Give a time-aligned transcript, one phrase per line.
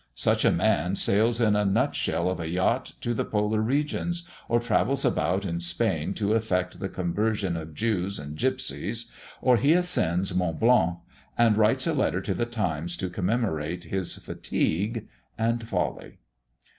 [0.15, 4.27] Such a man sails in a nut shell of a yacht to the polar regions,
[4.49, 9.11] or travels about in Spain to effect the conversion of Jews and gipsies;
[9.43, 10.97] or he ascends Mont Blanc,
[11.37, 16.17] and writes a letter to the Times to commemorate his fatigue and folly.